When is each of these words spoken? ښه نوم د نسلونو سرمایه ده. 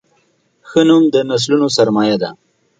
ښه 0.69 0.81
نوم 0.87 1.03
د 1.13 1.15
نسلونو 1.29 1.67
سرمایه 1.77 2.17
ده. 2.21 2.29